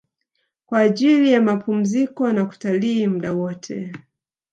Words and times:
Kwa 0.65 0.79
ajili 0.79 1.31
ya 1.31 1.41
mapumziko 1.41 2.31
na 2.33 2.45
kutalii 2.45 3.07
muda 3.07 3.33
wote 3.33 3.93